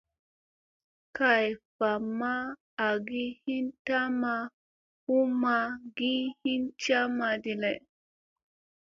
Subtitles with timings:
[1.17, 1.47] Kay
[1.77, 2.33] va ma
[2.87, 4.35] agi hin tamma
[5.17, 5.55] u ma
[5.97, 7.77] gi hin camma ɗi lay.